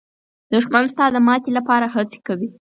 دښمن 0.51 0.85
ستا 0.93 1.05
د 1.11 1.17
ماتې 1.27 1.51
لپاره 1.57 1.85
هڅې 1.95 2.19
کوي 2.27 2.49